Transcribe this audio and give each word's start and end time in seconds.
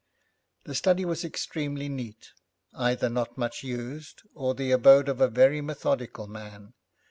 The 0.63 0.73
study 0.73 1.05
was 1.05 1.23
extremely 1.23 1.87
neat, 1.87 2.31
either 2.73 3.07
not 3.07 3.37
much 3.37 3.61
used, 3.63 4.23
or 4.33 4.55
the 4.55 4.71
abode 4.71 5.07
of 5.07 5.21
a 5.21 5.27
very 5.27 5.61
methodical 5.61 6.25
man. 6.25 6.73